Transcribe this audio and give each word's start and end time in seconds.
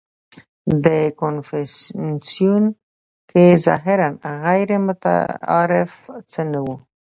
•په 0.83 0.95
کنفوسیوس 1.19 2.67
کې 3.29 3.45
ظاهراً 3.65 4.09
غیرمتعارف 4.43 5.91
څه 6.31 6.41
نهو. 6.51 6.75